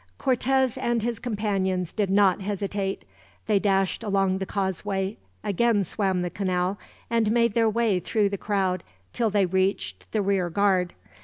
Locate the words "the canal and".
6.23-7.29